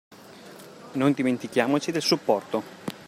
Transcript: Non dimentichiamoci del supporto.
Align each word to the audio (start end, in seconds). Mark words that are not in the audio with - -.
Non 0.93 1.13
dimentichiamoci 1.13 1.91
del 1.91 2.01
supporto. 2.01 2.63